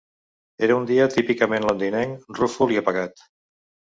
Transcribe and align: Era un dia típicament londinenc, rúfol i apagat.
Era 0.67 0.77
un 0.79 0.87
dia 0.91 1.05
típicament 1.15 1.67
londinenc, 1.69 2.25
rúfol 2.39 2.73
i 2.77 2.83
apagat. 2.85 3.25